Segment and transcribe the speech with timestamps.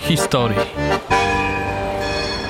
[0.00, 0.56] Historii.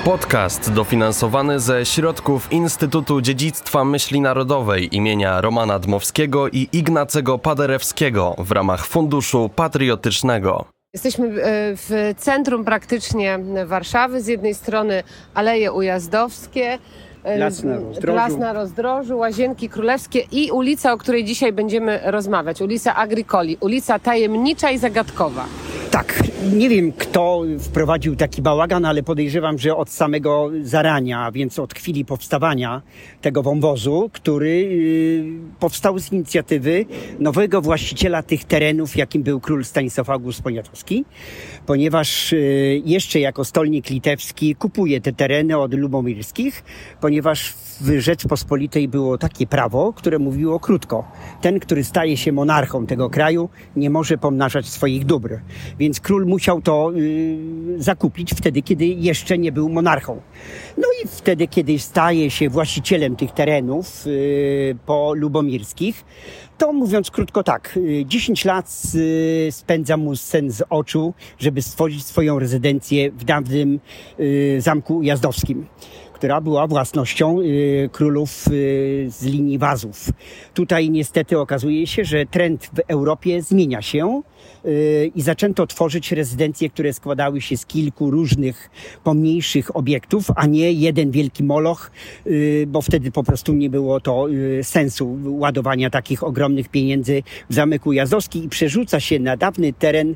[0.05, 8.51] Podcast dofinansowany ze środków Instytutu Dziedzictwa Myśli Narodowej imienia Romana Dmowskiego i Ignacego Paderewskiego w
[8.51, 10.65] ramach Funduszu Patriotycznego.
[10.93, 11.31] Jesteśmy e,
[11.75, 14.21] w centrum praktycznie Warszawy.
[14.21, 15.03] Z jednej strony
[15.33, 16.79] Aleje Ujazdowskie,
[17.23, 18.15] e, Las na Rozdrożu.
[18.15, 22.61] Las na Rozdrożu, Łazienki Królewskie i ulica, o której dzisiaj będziemy rozmawiać.
[22.61, 25.45] Ulica Agricoli, ulica tajemnicza i zagadkowa.
[25.91, 26.23] Tak,
[26.53, 32.05] nie wiem kto wprowadził taki bałagan, ale podejrzewam, że od samego zarania, więc od chwili
[32.05, 32.81] powstawania
[33.21, 35.23] tego wąwozu, który yy,
[35.59, 36.85] powstał z inicjatywy
[37.19, 41.05] nowego właściciela tych terenów, jakim był król Stanisław August Poniatowski,
[41.65, 46.63] ponieważ yy, jeszcze jako stolnik litewski kupuje te tereny od lubomirskich,
[47.01, 51.11] ponieważ w Rzeczpospolitej było takie prawo, które mówiło krótko.
[51.41, 55.39] Ten, który staje się monarchą tego kraju, nie może pomnażać swoich dóbr.
[55.81, 57.37] Więc król musiał to y,
[57.77, 60.21] zakupić wtedy, kiedy jeszcze nie był monarchą.
[60.77, 66.05] No i wtedy, kiedy staje się właścicielem tych terenów y, po lubomirskich,
[66.57, 72.05] to mówiąc krótko tak, y, 10 lat y, spędza mu sen z oczu, żeby stworzyć
[72.05, 73.79] swoją rezydencję w dawnym
[74.19, 75.65] y, zamku jazdowskim
[76.21, 80.09] która była własnością y, królów y, z linii wazów.
[80.53, 84.21] Tutaj niestety okazuje się, że trend w Europie zmienia się
[84.65, 88.69] y, i zaczęto tworzyć rezydencje, które składały się z kilku różnych
[89.03, 91.91] pomniejszych obiektów, a nie jeden wielki moloch,
[92.67, 94.25] bo wtedy po prostu nie było to
[94.63, 100.15] sensu ładowania takich ogromnych pieniędzy w Zamek Ujazdowski i przerzuca się na dawny teren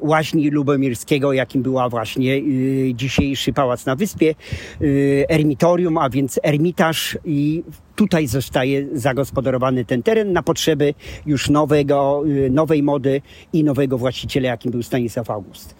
[0.00, 2.42] łaźni lubomirskiego, jakim była właśnie
[2.94, 4.34] dzisiejszy pałac na wyspie,
[5.28, 7.62] ermitorium, a więc ermitaż i
[7.96, 10.94] tutaj zostaje zagospodarowany ten teren na potrzeby
[11.26, 13.22] już nowego, y, nowej mody
[13.52, 15.74] i nowego właściciela, jakim był Stanisław August.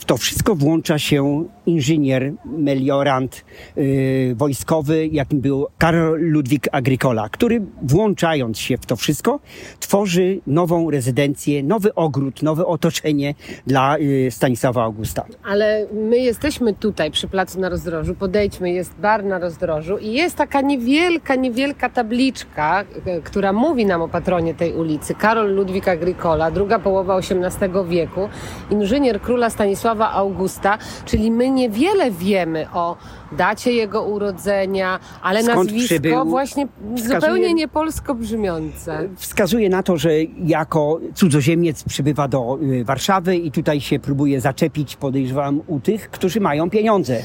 [0.00, 3.44] W to wszystko włącza się inżynier, meliorant
[3.76, 9.40] yy, wojskowy, jakim był Karol Ludwik Agricola, który włączając się w to wszystko,
[9.80, 13.34] tworzy nową rezydencję, nowy ogród, nowe otoczenie
[13.66, 15.24] dla yy, Stanisława Augusta.
[15.44, 18.14] Ale my jesteśmy tutaj przy placu na rozdrożu.
[18.14, 24.02] Podejdźmy, jest bar na rozdrożu i jest taka niewielka, niewielka tabliczka, e, która mówi nam
[24.02, 25.14] o patronie tej ulicy.
[25.14, 28.28] Karol Ludwik Agricola, druga połowa XVIII wieku,
[28.70, 32.96] inżynier króla Stanisława Augusta, czyli my niewiele wiemy o
[33.32, 36.24] dacie jego urodzenia, ale Skąd nazwisko przybył?
[36.24, 39.08] właśnie Wskazuje- zupełnie niepolsko brzmiące.
[39.16, 40.10] Wskazuje na to, że
[40.44, 46.40] jako cudzoziemiec przybywa do y, Warszawy i tutaj się próbuje zaczepić, podejrzewam, u tych, którzy
[46.40, 47.16] mają pieniądze.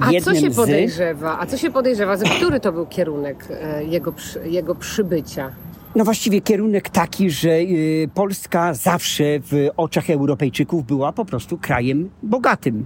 [0.00, 1.38] A co się podejrzewa?
[1.40, 2.16] A co się podejrzewa?
[2.16, 4.12] Który to był kierunek e, jego,
[4.44, 5.50] jego przybycia?
[5.96, 12.10] No właściwie kierunek taki, że y, Polska zawsze w oczach Europejczyków była po prostu krajem
[12.22, 12.84] bogatym.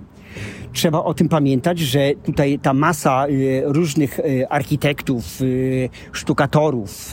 [0.73, 5.25] Trzeba o tym pamiętać, że tutaj ta masa y, różnych y, architektów,
[6.13, 7.13] sztukatorów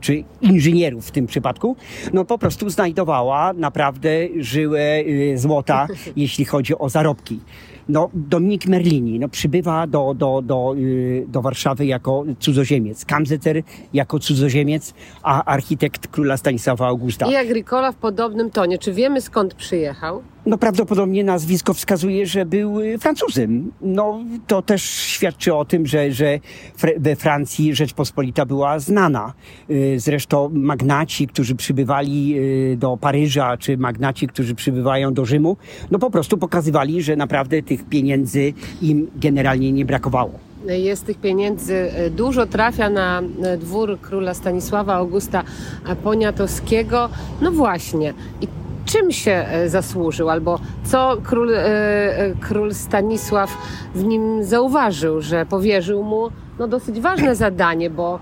[0.00, 1.76] czy inżynierów w tym przypadku,
[2.12, 5.04] no po prostu znajdowała naprawdę żyłę
[5.34, 5.86] złota,
[6.16, 7.40] jeśli chodzi o zarobki.
[7.90, 13.04] No, Dominik Merlini no, przybywa do, do, do, y, do Warszawy jako cudzoziemiec.
[13.04, 13.62] Kamzeter
[13.92, 17.26] jako cudzoziemiec, a architekt króla Stanisława Augusta.
[17.26, 18.78] I Agricola w podobnym tonie.
[18.78, 20.22] Czy wiemy skąd przyjechał?
[20.46, 23.72] No prawdopodobnie nazwisko wskazuje, że był y, Francuzem.
[23.80, 26.38] No to też świadczy o tym, że, że
[26.98, 29.32] we Francji Rzeczpospolita była znana.
[29.70, 35.56] Y, Zresztą magnaci, którzy przybywali y, do Paryża, czy magnaci, którzy przybywają do Rzymu,
[35.90, 38.52] no po prostu pokazywali, że naprawdę tych pieniędzy
[38.82, 40.30] im generalnie nie brakowało.
[40.66, 43.22] Jest tych pieniędzy dużo, trafia na
[43.58, 45.44] dwór króla Stanisława Augusta
[46.02, 47.08] Poniatowskiego.
[47.40, 48.14] No właśnie.
[48.40, 48.48] I
[48.92, 50.30] czym się e, zasłużył?
[50.30, 53.50] Albo co król, e, e, król Stanisław
[53.94, 56.28] w nim zauważył, że powierzył mu
[56.58, 58.18] no, dosyć ważne zadanie, bo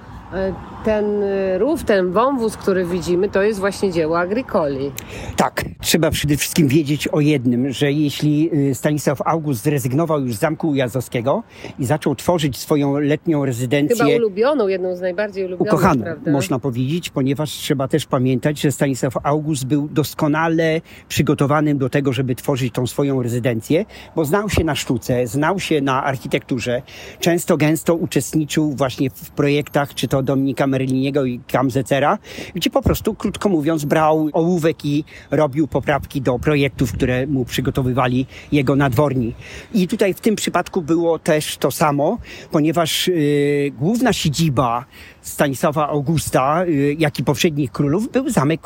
[0.84, 4.90] ten e, rów, ten wąwóz, który widzimy, to jest właśnie dzieło Agricoli.
[5.36, 10.38] Tak, trzeba przede wszystkim wiedzieć o jednym, że jeśli y, Stanisław August zrezygnował już z
[10.38, 11.42] Zamku Ujazdowskiego
[11.78, 16.30] i zaczął tworzyć swoją letnią Chyba rezydencję ulubioną, jedną z najbardziej ulubionych, ukochaną, prawda?
[16.30, 22.34] można powiedzieć, ponieważ trzeba też pamiętać, że Stanisław August był doskonale przygotowanym do tego, żeby
[22.34, 23.84] tworzyć tą swoją rezydencję,
[24.16, 26.82] bo znał się na sztuce, znał się na architekturze,
[27.20, 32.18] często gęsto uczestniczył właśnie w projektach, czy to Dominika Merliniego i Kamzecera,
[32.54, 38.26] gdzie po prostu, krótko mówiąc, brał ołówek i robił poprawki do projektów, które mu przygotowywali
[38.52, 39.34] jego nadworni.
[39.74, 42.18] I tutaj w tym przypadku było też to samo,
[42.50, 44.84] ponieważ y, główna siedziba
[45.22, 48.60] Stanisława Augusta, y, jak i poprzednich królów, był zamek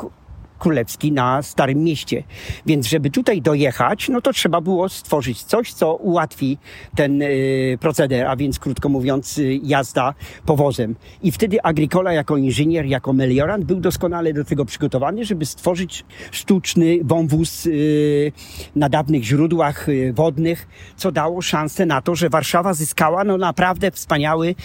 [0.63, 2.23] królewski na Starym Mieście.
[2.65, 6.57] Więc żeby tutaj dojechać, no to trzeba było stworzyć coś, co ułatwi
[6.95, 10.13] ten y, proceder, a więc krótko mówiąc y, jazda
[10.45, 10.95] powozem.
[11.23, 16.97] I wtedy Agricola jako inżynier, jako meliorant był doskonale do tego przygotowany, żeby stworzyć sztuczny
[17.03, 18.31] wąwóz y,
[18.75, 24.55] na dawnych źródłach wodnych, co dało szansę na to, że Warszawa zyskała no naprawdę wspaniały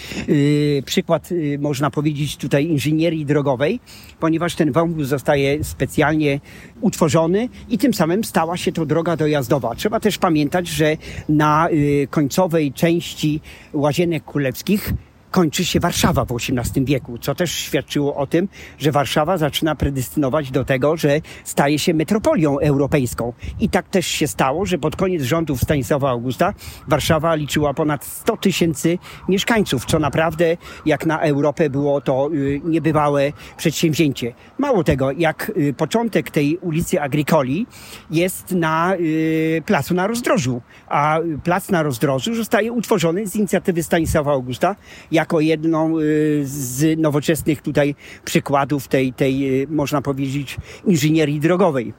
[0.85, 1.29] przykład,
[1.59, 3.79] można powiedzieć tutaj inżynierii drogowej,
[4.19, 6.39] ponieważ ten wąwóz zostaje specjalnie
[6.81, 9.75] utworzony i tym samym stała się to droga dojazdowa.
[9.75, 10.97] Trzeba też pamiętać, że
[11.29, 13.41] na y, końcowej części
[13.73, 14.93] Łazienek Królewskich
[15.31, 18.47] kończy się Warszawa w XVIII wieku, co też świadczyło o tym,
[18.77, 23.33] że Warszawa zaczyna predestynować do tego, że staje się metropolią europejską.
[23.59, 26.53] I tak też się stało, że pod koniec rządów Stanisława Augusta
[26.87, 28.97] Warszawa liczyła ponad 100 tysięcy
[29.29, 34.33] mieszkańców, co naprawdę jak na Europę było to y, niebywałe przedsięwzięcie.
[34.57, 37.67] Mało tego, jak y, początek tej ulicy Agricoli
[38.11, 44.31] jest na y, placu na rozdrożu, a plac na rozdrożu zostaje utworzony z inicjatywy Stanisława
[44.31, 44.75] Augusta
[45.11, 47.95] jako jedną y, z nowoczesnych tutaj
[48.25, 51.93] przykładów tej, tej y, można powiedzieć, inżynierii drogowej.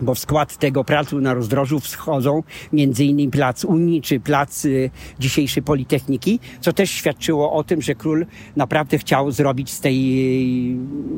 [0.00, 2.42] Bo w skład tego placu na rozdrożu wchodzą
[2.72, 8.26] innymi plac Unii czy plac y, dzisiejszej Politechniki, co też świadczyło o tym, że król
[8.56, 9.96] naprawdę chciał zrobić z, tej,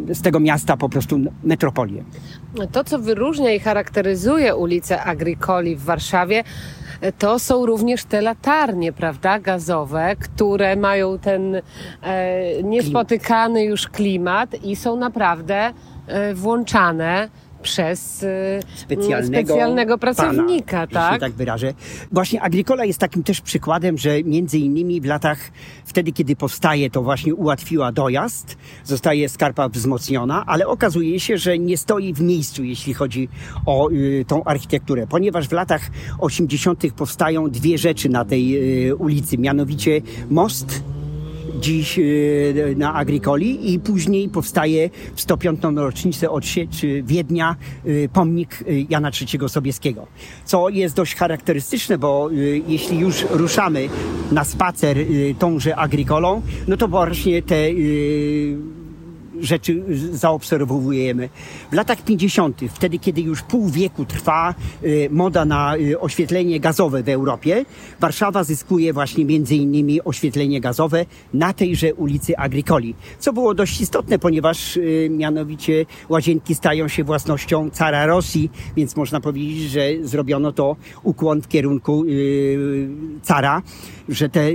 [0.09, 2.05] z tego miasta po prostu metropolię.
[2.73, 6.45] To, co wyróżnia i charakteryzuje ulicę Agricoli w Warszawie,
[7.19, 11.63] to są również te latarnie, prawda, gazowe, które mają ten e,
[12.63, 15.73] niespotykany już klimat i są naprawdę
[16.07, 17.29] e, włączane
[17.67, 21.15] przez e, specjalnego, specjalnego pracownika, pana, tak?
[21.15, 21.75] Się tak wyrażę.
[22.13, 25.39] Właśnie Agricola jest takim też przykładem, że między innymi w latach,
[25.85, 31.77] wtedy kiedy powstaje, to właśnie ułatwiła dojazd, zostaje skarpa wzmocniona, ale okazuje się, że nie
[31.77, 33.29] stoi w miejscu, jeśli chodzi
[33.67, 35.83] o y, tą architekturę, ponieważ w latach
[36.19, 36.93] 80.
[36.97, 38.43] powstają dwie rzeczy na tej
[38.89, 40.83] y, ulicy, mianowicie most
[41.61, 45.61] dziś y, na Agricoli i później powstaje w 105.
[45.77, 47.57] rocznicę odsiecz Wiednia
[47.87, 50.07] y, pomnik y, Jana III Sobieskiego.
[50.45, 52.31] Co jest dość charakterystyczne, bo
[52.69, 53.89] jeśli już ruszamy
[54.33, 54.97] na spacer
[55.39, 57.57] tąże Agricolą, no to właśnie te
[59.41, 61.29] rzeczy zaobserwujemy.
[61.73, 64.55] W latach 50., wtedy kiedy już pół wieku trwa
[64.85, 67.65] y, moda na y, oświetlenie gazowe w Europie,
[68.01, 74.19] Warszawa zyskuje właśnie między innymi oświetlenie gazowe na tejże ulicy Agricoli, co było dość istotne,
[74.19, 80.77] ponieważ y, mianowicie łazienki stają się własnością cara Rosji, więc można powiedzieć, że zrobiono to
[81.03, 82.05] ukłon w kierunku
[83.23, 83.63] cara,
[84.09, 84.51] że te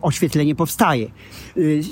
[0.00, 1.10] oświetlenie powstaje.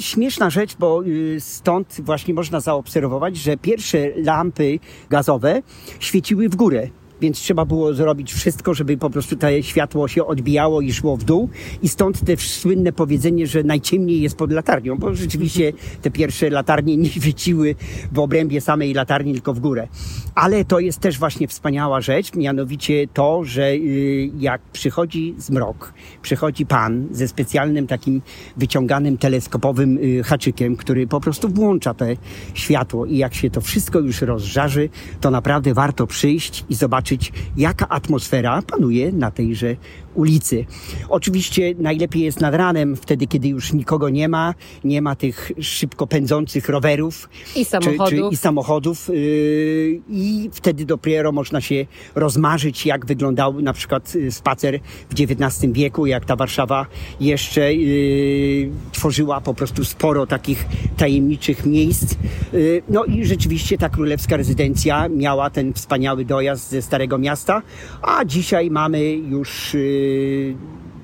[0.01, 1.03] Śmieszna rzecz, bo
[1.39, 4.79] stąd właśnie właśnie można zaobserwować, że pierwsze lampy
[5.11, 5.63] gazowe
[6.01, 6.89] świeciły w górę
[7.21, 11.25] więc trzeba było zrobić wszystko, żeby po prostu to światło się odbijało i szło w
[11.25, 11.49] dół.
[11.83, 15.73] I stąd te słynne powiedzenie, że najciemniej jest pod latarnią, bo rzeczywiście
[16.03, 17.75] te pierwsze latarnie nie świeciły
[18.13, 19.89] w obrębie samej latarni, tylko w górę.
[20.35, 25.93] Ale to jest też właśnie wspaniała rzecz, mianowicie to, że y, jak przychodzi zmrok,
[26.23, 28.23] przychodzi pan ze specjalnym takim
[28.57, 32.17] wyciąganym teleskopowym y, haczykiem, który po prostu włącza te
[32.55, 34.89] światło i jak się to wszystko już rozżarzy,
[35.21, 39.77] to naprawdę warto przyjść i zobaczyć, zobaczyć, jaka atmosfera panuje na tejże
[40.15, 40.65] ulicy.
[41.09, 46.07] Oczywiście najlepiej jest nad ranem, wtedy kiedy już nikogo nie ma, nie ma tych szybko
[46.07, 48.09] pędzących rowerów i samochodów.
[48.09, 54.15] Czy, czy, i, samochodów yy, i wtedy dopiero można się rozmarzyć, jak wyglądał na przykład
[54.17, 56.87] y, spacer w XIX wieku, jak ta Warszawa
[57.21, 62.15] jeszcze yy, tworzyła po prostu sporo takich tajemniczych miejsc.
[62.53, 67.63] Yy, no i rzeczywiście ta królewska rezydencja miała ten wspaniały dojazd ze Starego Miasta,
[68.03, 70.57] a dzisiaj mamy już 诶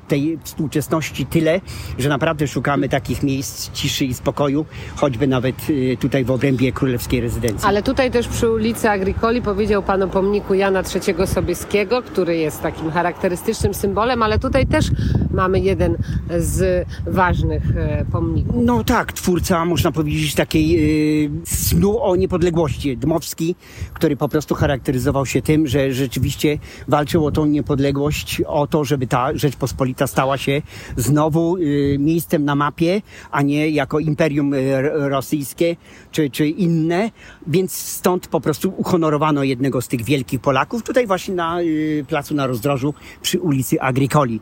[0.09, 1.61] tej współczesności tyle,
[1.99, 7.21] że naprawdę szukamy takich miejsc ciszy i spokoju, choćby nawet y, tutaj w obrębie królewskiej
[7.21, 7.69] rezydencji.
[7.69, 12.63] Ale tutaj też przy ulicy Agricoli powiedział pan o pomniku Jana III Sobieskiego, który jest
[12.63, 14.87] takim charakterystycznym symbolem, ale tutaj też
[15.31, 15.97] mamy jeden
[16.39, 18.57] z ważnych e, pomników.
[18.59, 22.97] No tak, twórca, można powiedzieć, takiej yy, snu o niepodległości.
[22.97, 23.55] Dmowski,
[23.93, 26.59] który po prostu charakteryzował się tym, że rzeczywiście
[26.89, 30.63] walczył o tą niepodległość, o to, żeby ta Rzeczpospolita stała się
[30.97, 35.77] znowu yy, miejscem na mapie, a nie jako imperium yy, rosyjskie
[36.13, 37.11] czy, czy inne.
[37.47, 42.35] Więc stąd po prostu uhonorowano jednego z tych wielkich Polaków, tutaj właśnie na yy, placu
[42.35, 44.41] na rozdrożu przy ulicy Agricoli.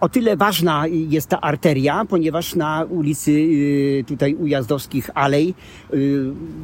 [0.00, 5.54] O tyle ważna jest ta arteria, ponieważ na ulicy y, tutaj Ujazdowskich Alej,
[5.94, 6.22] y,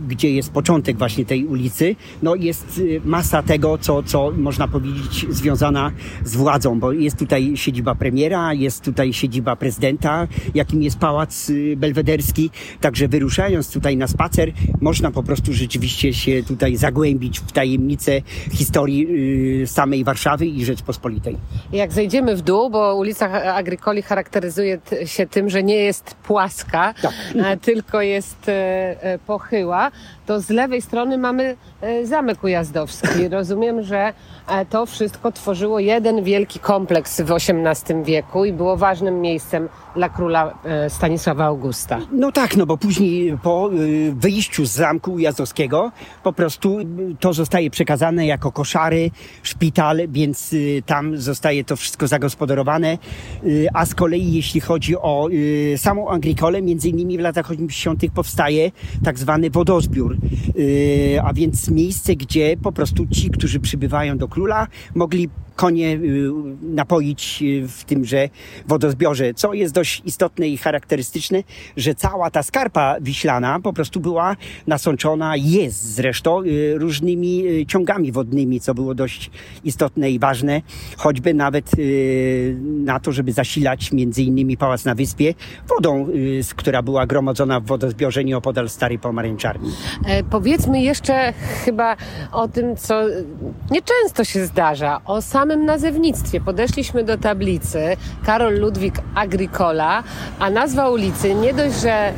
[0.09, 5.27] gdzie jest początek właśnie tej ulicy, no jest y, masa tego, co, co można powiedzieć
[5.31, 5.91] związana
[6.25, 12.51] z władzą, bo jest tutaj siedziba premiera, jest tutaj siedziba prezydenta, jakim jest Pałac Belwederski,
[12.81, 19.07] także wyruszając tutaj na spacer, można po prostu rzeczywiście się tutaj zagłębić w tajemnicę historii
[19.67, 21.37] samej Warszawy i Rzeczpospolitej.
[21.73, 27.13] Jak zejdziemy w dół, bo ulica Agricoli charakteryzuje się tym, że nie jest płaska, tak.
[27.63, 28.53] tylko jest e,
[29.03, 29.91] e, pochyła,
[30.27, 33.29] to z lewej strony mamy e, Zamek Ujazdowski.
[33.29, 34.13] Rozumiem, że
[34.71, 40.59] to wszystko tworzyło jeden wielki kompleks w XVIII wieku i było ważnym miejscem dla króla
[40.89, 41.99] Stanisława Augusta.
[42.13, 43.71] No tak, no bo później po
[44.13, 45.93] wyjściu z Zamku Ujazdowskiego
[46.23, 46.79] po prostu
[47.21, 49.11] to zostaje przekazane jako koszary,
[49.43, 50.55] szpital, więc
[50.87, 52.99] tam zostaje to wszystko zagospodarowane.
[53.45, 58.03] Y, a z kolei jeśli chodzi o y, samą Agrikolę, między innymi w latach 80.
[58.15, 58.71] powstaje
[59.05, 60.17] tak zwany wodozbiór,
[60.59, 66.31] y, a więc miejsce, gdzie po prostu ci, którzy przybywają do króla, mogli konie y,
[66.63, 68.29] napoić y, w tymże
[68.67, 71.43] wodozbiorze, co jest dość istotne i charakterystyczne,
[71.77, 74.37] że cała ta skarpa wiślana po prostu była
[74.67, 79.31] nasączona, jest zresztą y, różnymi ciągami wodnymi, co było dość
[79.65, 80.63] istotne i ważne,
[80.97, 81.71] choćby nawet
[82.63, 85.35] na to, żeby zasilać między innymi Pałac na Wyspie
[85.69, 86.09] wodą,
[86.57, 89.71] która była gromadzona w wodozbiorze nieopodal Starej Pomarańczarni.
[90.07, 91.33] E, powiedzmy jeszcze
[91.65, 91.97] chyba
[92.33, 93.03] o tym, co
[93.71, 96.41] nieczęsto się zdarza, o samym samym nazewnictwie.
[96.41, 100.03] Podeszliśmy do tablicy Karol Ludwik Agricola,
[100.39, 102.13] a nazwa ulicy nie dość, że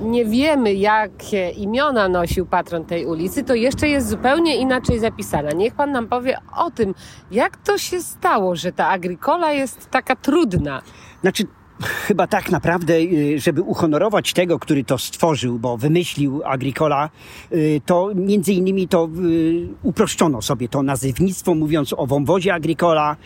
[0.00, 5.52] nie wiemy, jakie imiona nosił patron tej ulicy, to jeszcze jest zupełnie inaczej zapisana.
[5.52, 6.94] Niech pan nam powie o tym,
[7.30, 10.82] jak to się stało, że ta Agricola jest taka trudna.
[11.20, 11.44] Znaczy,
[11.80, 17.10] chyba tak naprawdę, y, żeby uhonorować tego, który to stworzył, bo wymyślił Agricola,
[17.52, 23.16] y, to między innymi to y, uproszczono sobie to nazewnictwo, mówiąc o wąwozie Agricola,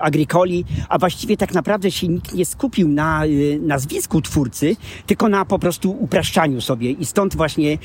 [0.00, 3.22] Agricoli, a właściwie tak naprawdę się nikt nie skupił na
[3.60, 6.90] nazwisku twórcy, tylko na po prostu upraszczaniu sobie.
[6.90, 7.78] I stąd właśnie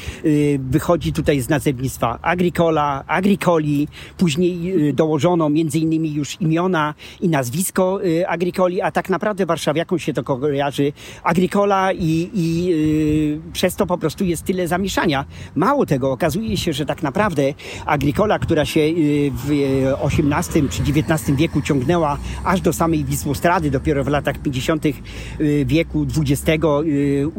[0.59, 3.87] wychodzi tutaj z nazewnictwa Agricola, Agricoli,
[4.17, 10.23] później dołożono między innymi już imiona i nazwisko Agricoli, a tak naprawdę warszawiakom się to
[10.23, 15.25] kojarzy Agricola i, i yy, przez to po prostu jest tyle zamieszania.
[15.55, 17.53] Mało tego, okazuje się, że tak naprawdę
[17.85, 19.49] Agricola, która się yy, w
[20.03, 24.85] XVIII czy XIX wieku ciągnęła aż do samej Wisłostrady, dopiero w latach 50.
[24.85, 24.93] Yy,
[25.65, 27.31] wieku XX yy,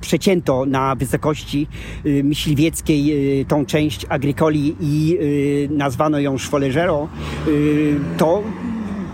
[0.00, 1.66] przecięto na wysokości
[2.04, 5.18] yy, myśliwieckiej tą część Agricoli i
[5.70, 7.08] nazwano ją Szwoleżero,
[8.16, 8.42] to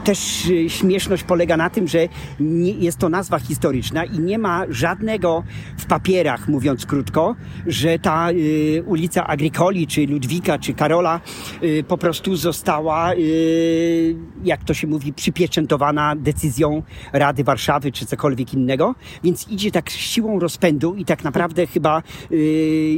[0.05, 2.09] też y, śmieszność polega na tym, że
[2.41, 5.43] nie, jest to nazwa historyczna i nie ma żadnego
[5.79, 11.21] w papierach, mówiąc krótko, że ta y, ulica Agricoli, czy Ludwika, czy Karola
[11.63, 18.55] y, po prostu została, y, jak to się mówi, przypieczętowana decyzją Rady Warszawy, czy cokolwiek
[18.55, 18.95] innego.
[19.25, 22.03] Więc idzie tak siłą rozpędu i tak naprawdę chyba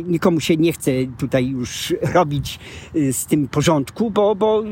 [0.04, 2.58] nikomu się nie chce tutaj już robić
[2.94, 4.62] z tym porządku, bo, bo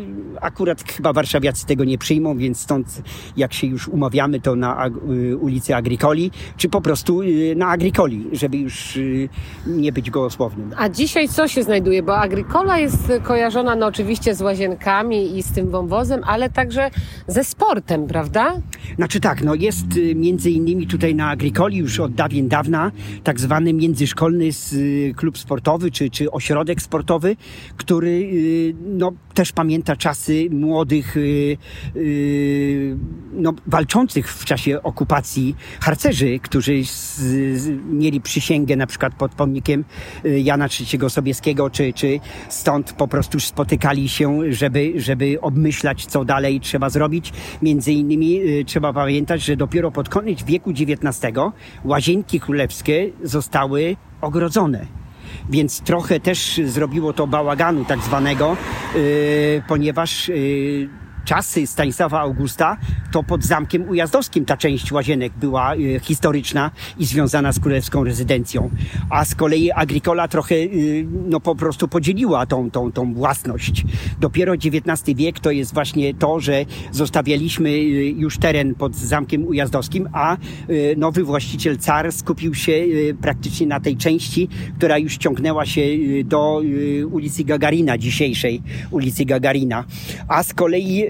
[0.40, 3.02] akurat chyba warszawiacy tego nie przyjmą więc stąd
[3.36, 8.26] jak się już umawiamy, to na y, ulicy Agricoli, czy po prostu y, na Agricoli,
[8.32, 9.28] żeby już y,
[9.66, 10.70] nie być gołosłownym.
[10.76, 12.02] A dzisiaj co się znajduje?
[12.02, 16.90] Bo Agricola jest kojarzona no oczywiście z łazienkami i z tym wąwozem, ale także
[17.26, 18.54] ze sportem, prawda?
[18.96, 22.92] Znaczy tak, no jest między innymi tutaj na Agricoli już od dawien dawna
[23.24, 24.48] tak zwany międzyszkolny
[25.16, 27.36] klub sportowy, czy, czy ośrodek sportowy,
[27.76, 28.30] który
[28.86, 31.16] no, też pamięta czasy młodych
[33.32, 37.16] no, walczących w czasie okupacji harcerzy, którzy z,
[37.60, 39.84] z, mieli przysięgę na przykład pod pomnikiem
[40.24, 46.24] y, Jana III Sobieskiego, czy, czy stąd po prostu spotykali się, żeby, żeby obmyślać, co
[46.24, 47.32] dalej trzeba zrobić.
[47.62, 51.38] Między innymi y, trzeba pamiętać, że dopiero pod koniec wieku XIX
[51.84, 54.86] łazienki królewskie zostały ogrodzone
[55.50, 58.56] więc trochę też zrobiło to bałaganu tak zwanego,
[59.68, 60.30] ponieważ
[61.24, 62.76] czasy Stanisława Augusta,
[63.12, 68.70] to pod Zamkiem Ujazdowskim ta część łazienek była y, historyczna i związana z królewską rezydencją.
[69.10, 73.84] A z kolei Agricola trochę y, no po prostu podzieliła tą, tą, tą własność.
[74.20, 80.08] Dopiero XIX wiek to jest właśnie to, że zostawialiśmy y, już teren pod Zamkiem Ujazdowskim,
[80.12, 80.36] a
[80.96, 82.72] nowy właściciel car skupił się
[83.22, 84.48] praktycznie na tej części,
[84.78, 85.82] która już ciągnęła się
[86.24, 86.62] do
[87.10, 89.84] ulicy Gagarina, dzisiejszej ulicy Gagarina.
[90.28, 91.04] A z kolei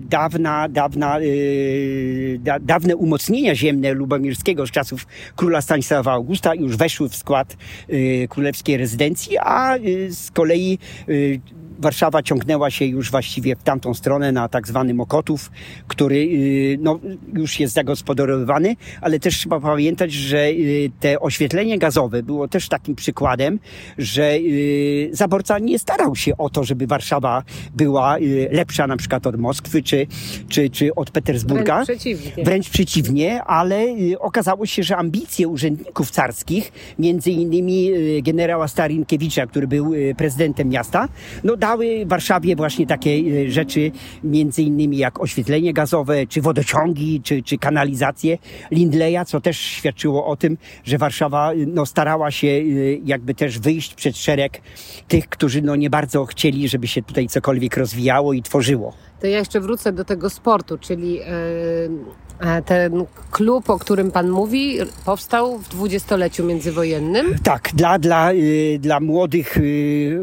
[0.00, 7.08] dawna, dawna, y, da, dawne umocnienia ziemne Lubomirskiego z czasów króla Stanisława Augusta już weszły
[7.08, 7.56] w skład
[7.90, 10.78] y, królewskiej rezydencji, a y, z kolei
[11.08, 11.40] y,
[11.78, 15.50] Warszawa ciągnęła się już właściwie w tamtą stronę na tak zwany Mokotów,
[15.88, 16.98] który y, no,
[17.34, 22.94] już jest zagospodarowany, ale też trzeba pamiętać, że y, te oświetlenie gazowe było też takim
[22.94, 23.58] przykładem,
[23.98, 27.42] że y, zaborca nie starał się o to, żeby Warszawa
[27.76, 28.16] była
[28.50, 30.06] lepsza na przykład od Moskwy czy,
[30.48, 31.84] czy, czy od Petersburga.
[31.84, 32.44] Wręcz przeciwnie.
[32.44, 33.86] Wręcz przeciwnie, ale
[34.18, 37.90] okazało się, że ambicje urzędników carskich, między innymi
[38.22, 41.08] generała Starinkiewicza, który był prezydentem miasta,
[41.44, 43.90] no dały Warszawie właśnie takie e, rzeczy,
[44.24, 48.38] między innymi jak oświetlenie gazowe, czy wodociągi, czy, czy kanalizację
[48.70, 52.62] Lindleya, co też świadczyło o tym, że Warszawa no, starała się e,
[53.04, 54.60] jakby też wyjść przed szereg
[55.08, 58.92] tych, którzy no, nie bardzo chcieli, żeby się tutaj cokolwiek rozwijało i tworzyło.
[59.20, 62.27] To ja jeszcze wrócę do tego sportu, czyli yy
[62.64, 67.38] ten klub, o którym Pan mówi, powstał w dwudziestoleciu międzywojennym?
[67.42, 70.20] Tak, dla, dla, y, dla młodych, y,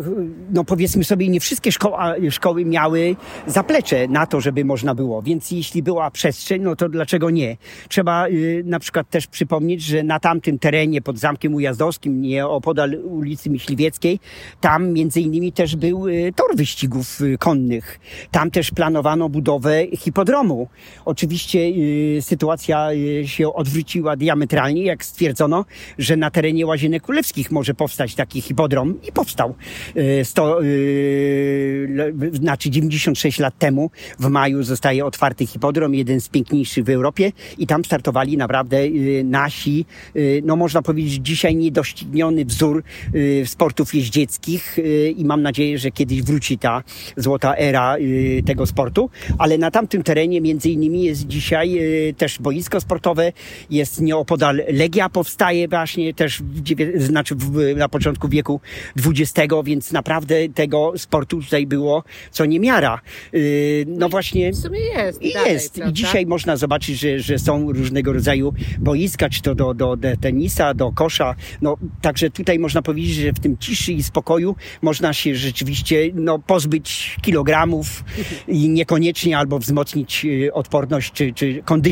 [0.54, 3.16] no powiedzmy sobie, nie wszystkie szkoła, szkoły miały
[3.48, 7.58] zaplecze na to, żeby można było, więc jeśli była przestrzeń, no to dlaczego nie?
[7.90, 12.96] Trzeba y, na przykład też przypomnieć, że na tamtym terenie pod Zamkiem Ujazdowskim, nie opodal
[13.04, 14.20] ulicy Myśliwieckiej,
[14.62, 16.06] tam między innymi też był
[16.36, 18.00] tor wyścigów konnych.
[18.32, 20.68] Tam też planowano budowę hipodromu.
[21.06, 21.70] Oczywiście
[22.22, 25.66] sytuacja y, się odwróciła diametralnie, jak stwierdzono,
[25.98, 29.56] że na terenie Łazienek Królewskich może powstać taki hipodrom i powstał.
[30.24, 31.88] 100, y,
[32.34, 37.68] znaczy 96 lat temu w maju zostaje otwarty hipodrom, jeden z piękniejszych w Europie i
[37.68, 39.86] tam startowali naprawdę y, nasi,
[40.44, 42.84] no można powiedzieć dzisiaj niedościgniony wzór
[43.46, 44.78] sportów jeździeckich
[45.18, 46.84] i mam nadzieję, że kiedyś wróci ta
[47.18, 47.96] złota era
[48.46, 51.80] tego sportu, ale na tamtym terenie między innymi jest dzisiaj
[52.18, 53.32] też boisko sportowe,
[53.70, 58.62] jest nieopodal Legia powstaje właśnie też w, znaczy w, na początku wieku
[59.05, 63.01] XX, więc naprawdę tego sportu tutaj było co niemiara.
[63.34, 64.51] Yy, no właśnie.
[64.51, 65.22] W sumie jest.
[65.22, 65.74] I dalej, jest.
[65.74, 65.92] Prawda?
[65.92, 70.18] I dzisiaj można zobaczyć, że, że są różnego rodzaju boiska, czy to do, do, do
[70.18, 71.36] tenisa, do kosza.
[71.62, 76.40] No, także tutaj można powiedzieć, że w tym ciszy i spokoju można się rzeczywiście no,
[76.40, 78.03] pozbyć kilogramów
[78.48, 81.85] i niekoniecznie albo wzmocnić y, odporność czy, czy kondycję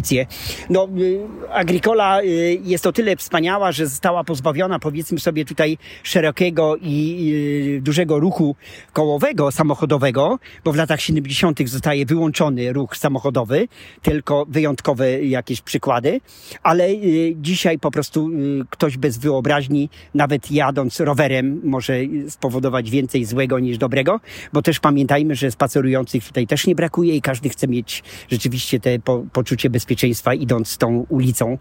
[0.70, 1.20] no, y,
[1.52, 7.32] Agricola y, jest o tyle wspaniała, że została pozbawiona, powiedzmy sobie tutaj, szerokiego i
[7.78, 8.56] y, dużego ruchu
[8.94, 11.70] kołowego, samochodowego, bo w latach 70.
[11.70, 13.68] zostaje wyłączony ruch samochodowy,
[14.02, 16.22] tylko wyjątkowe jakieś przykłady,
[16.64, 16.90] ale
[17.36, 18.30] dzisiaj po prostu
[18.70, 24.20] ktoś bez wyobraźni, nawet jadąc rowerem, może spowodować więcej złego niż dobrego,
[24.54, 29.00] bo też pamiętajmy, że spacerujących tutaj też nie brakuje i każdy chce mieć rzeczywiście te
[29.00, 31.58] po, poczucie bezpieczeństwa bezpieczeństwa idąc tą ulicą.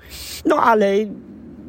[0.47, 0.97] No ale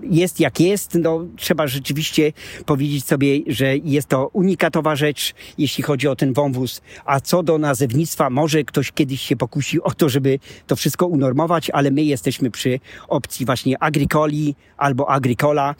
[0.03, 2.33] jest jak jest, no trzeba rzeczywiście
[2.65, 6.81] powiedzieć sobie, że jest to unikatowa rzecz, jeśli chodzi o ten wąwóz.
[7.05, 11.69] A co do nazewnictwa, może ktoś kiedyś się pokusi o to, żeby to wszystko unormować,
[11.69, 15.75] ale my jesteśmy przy opcji właśnie agricoli albo agricola.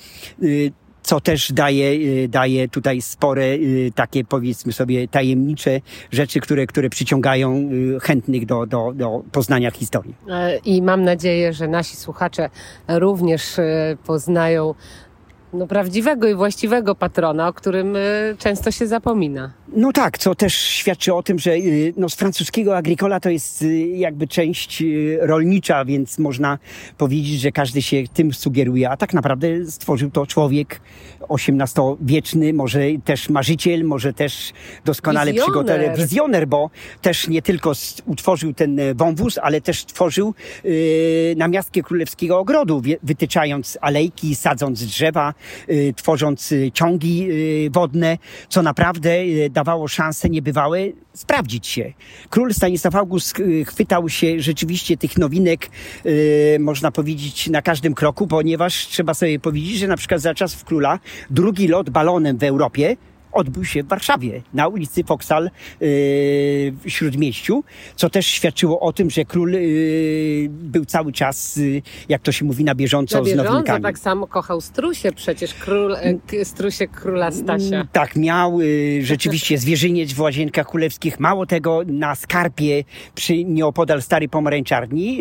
[1.03, 1.91] Co też daje,
[2.23, 8.45] y, daje tutaj spore y, takie powiedzmy sobie tajemnicze rzeczy, które, które przyciągają y, chętnych
[8.45, 10.15] do, do, do poznania historii.
[10.29, 12.49] E, I mam nadzieję, że nasi słuchacze
[12.87, 13.55] również
[14.05, 14.73] poznają
[15.53, 19.53] no, prawdziwego i właściwego patrona, o którym y, często się zapomina.
[19.75, 23.61] No tak, co też świadczy o tym, że y, no, z francuskiego agricola to jest
[23.61, 24.83] y, jakby część
[25.19, 26.59] rolnicza, więc można
[26.97, 30.79] powiedzieć, że każdy się tym sugeruje, a tak naprawdę stworzył to człowiek
[31.29, 34.53] XVIII-wieczny, może też marzyciel, może też
[34.85, 36.69] doskonale przygotowany wizjoner, bo
[37.01, 37.71] też nie tylko
[38.05, 40.33] utworzył ten e, wąwóz, ale też tworzył
[40.63, 45.33] yy, namiastkę królewskiego ogrodu, wytyczając alejki, sadząc drzewa,
[45.69, 48.17] Y, tworząc y, ciągi y, wodne,
[48.49, 49.09] co naprawdę
[49.49, 50.79] dawało szanse niebywałe
[51.13, 51.93] sprawdzić się.
[52.29, 55.69] Król Stanisław August chwytał się rzeczywiście tych nowinek,
[56.59, 60.99] można powiedzieć, na każdym kroku, ponieważ trzeba sobie powiedzieć, że na przykład za czasów króla
[61.29, 62.97] drugi lot balonem w Europie
[63.33, 67.63] odbył się w Warszawie, na ulicy Foksal yy, w Śródmieściu,
[67.95, 72.45] co też świadczyło o tym, że król yy, był cały czas, yy, jak to się
[72.45, 73.83] mówi, na bieżąco, na bieżąco z nowinkami.
[73.83, 77.75] tak samo kochał Strusie, przecież król, e, Strusie króla Stasia.
[77.75, 78.59] Mm, tak, miał
[79.01, 81.19] rzeczywiście zwierzyniec w Łazienkach Królewskich.
[81.19, 82.83] Mało tego, na Skarpie
[83.15, 85.17] przy nieopodal Starej Pomarańczarni,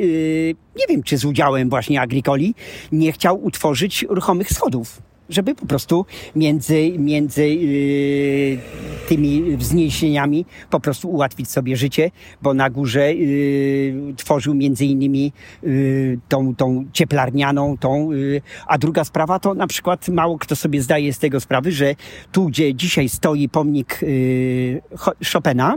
[0.77, 2.55] nie wiem, czy z udziałem właśnie Agricoli,
[2.93, 6.07] nie chciał utworzyć ruchomych schodów żeby po prostu
[6.37, 8.59] między, między yy,
[9.09, 12.11] tymi wzniesieniami po prostu ułatwić sobie życie,
[12.43, 15.33] bo na górze yy, tworzył między innymi
[15.63, 18.11] yy, tą, tą cieplarnianą, tą,
[18.67, 21.95] a druga sprawa to na przykład mało kto sobie zdaje z tego sprawy, że
[22.33, 24.01] tu, gdzie dzisiaj stoi pomnik
[24.97, 25.75] Cho- Chopina,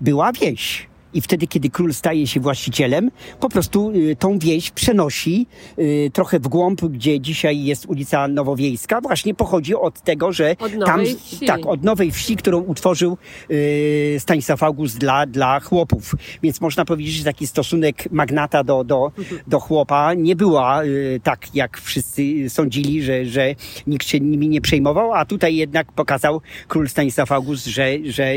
[0.00, 0.89] była wieś.
[1.14, 5.46] I wtedy, kiedy król staje się właścicielem, po prostu y, tą wieś przenosi
[5.78, 9.00] y, trochę w głąb, gdzie dzisiaj jest ulica Nowowiejska.
[9.00, 11.46] Właśnie pochodzi od tego, że Od tam, Wsi.
[11.46, 13.16] tak, od nowej wsi, którą utworzył
[13.50, 16.14] y, Stanisław August dla, dla chłopów.
[16.42, 19.12] Więc można powiedzieć, że taki stosunek magnata do, do,
[19.46, 20.82] do chłopa nie była
[21.22, 23.54] tak, jak wszyscy sądzili, że, że
[23.86, 28.34] nikt się nimi nie przejmował, a tutaj jednak pokazał król Stanisław August, że, że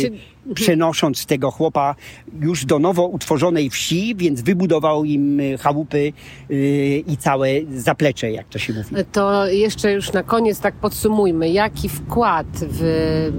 [0.00, 0.12] Czy-
[0.54, 1.94] przenosząc tego chłopa
[2.40, 6.12] już do nowo utworzonej wsi, więc wybudował im y, chałupy
[6.50, 8.88] y, i całe zaplecze, jak to się mówi.
[9.12, 13.30] To jeszcze już na koniec tak podsumujmy, jaki wkład w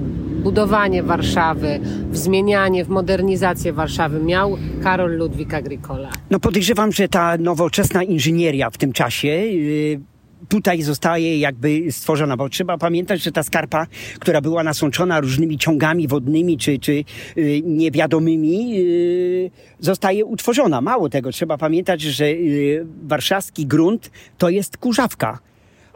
[0.43, 1.79] budowanie Warszawy,
[2.11, 6.09] w zmienianie, w modernizację Warszawy miał Karol Ludwik Agricola.
[6.29, 9.99] No podejrzewam, że ta nowoczesna inżynieria w tym czasie y,
[10.47, 13.87] tutaj zostaje jakby stworzona, bo trzeba pamiętać, że ta skarpa,
[14.19, 17.03] która była nasączona różnymi ciągami wodnymi czy, czy
[17.37, 20.81] y, niewiadomymi, y, zostaje utworzona.
[20.81, 25.48] Mało tego, trzeba pamiętać, że y, warszawski grunt to jest kurzawka.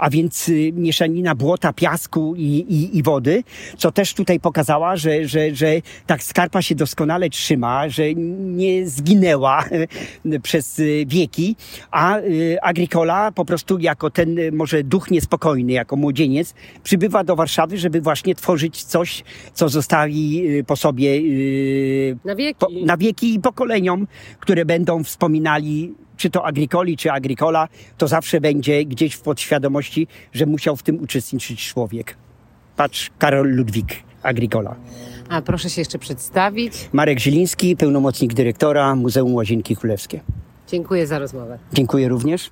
[0.04, 3.44] A więc y, mieszanina błota, piasku i, i, i wody,
[3.78, 5.68] co też tutaj pokazała, że, że, że
[6.06, 9.66] tak skarpa się doskonale trzyma, że nie zginęła
[10.26, 11.56] y, przez y, wieki,
[11.92, 12.18] a
[12.62, 18.36] Agricola po prostu jako ten może duch niespokojny, jako młodzieniec, przybywa do Warszawy, żeby właśnie
[18.36, 21.22] tworzyć coś, co zostawi po sobie
[22.26, 22.60] Na wieki.
[22.60, 24.08] po, na wieki i pokoleniom,
[24.40, 30.46] które będą wspominali, czy to Agricoli, czy Agricola, to zawsze będzie gdzieś w podświadomości, że
[30.46, 32.18] musiał w tym uczestniczyć człowiek.
[32.76, 33.88] Patrz, Karol Ludwik,
[34.24, 34.76] Agricola.
[35.30, 36.90] A proszę się jeszcze przedstawić.
[36.94, 40.20] Marek Zieliński, pełnomocnik dyrektora Muzeum Łazienki Królewskie.
[40.68, 41.60] Dziękuję za rozmowę.
[41.74, 42.52] Dziękuję również.